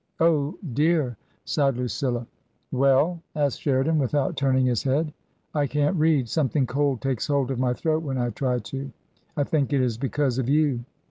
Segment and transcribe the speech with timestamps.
[0.19, 1.15] Oh, dear!"
[1.45, 2.25] sighed Lucilla.
[2.71, 5.13] Well?" asked Sheridan, without turning his head."
[5.53, 6.27] I can't read.
[6.27, 8.91] Something cold takes hold of my throat when I try to.
[9.37, 10.79] I think it is because of you."